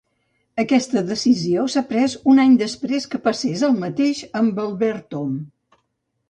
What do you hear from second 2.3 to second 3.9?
un any després que passés el